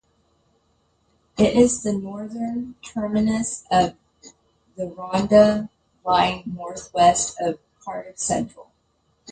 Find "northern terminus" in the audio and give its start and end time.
1.93-3.65